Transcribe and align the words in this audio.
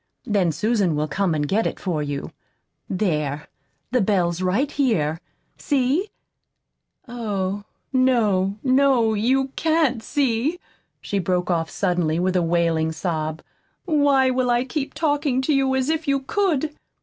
Then 0.25 0.51
Susan 0.51 0.95
will 0.95 1.07
come 1.07 1.35
and 1.35 1.47
get 1.47 1.67
it 1.67 1.79
for 1.79 2.01
you. 2.01 2.31
There, 2.89 3.47
the 3.91 4.01
bell's 4.01 4.41
right 4.41 4.71
here. 4.71 5.19
See? 5.59 6.09
Oh, 7.07 7.65
no, 7.93 8.57
no, 8.63 9.13
you 9.13 9.49
CAN'T 9.49 10.01
see!" 10.01 10.59
she 11.01 11.19
broke 11.19 11.51
off 11.51 11.69
suddenly, 11.69 12.17
with 12.17 12.35
a 12.35 12.41
wailing 12.41 12.91
sob. 12.91 13.43
"Why 13.85 14.31
will 14.31 14.49
I 14.49 14.63
keep 14.63 14.95
talking 14.95 15.39
to 15.43 15.53
you 15.53 15.75
as 15.75 15.87
if 15.87 16.07
you 16.07 16.21
could?" 16.21 16.73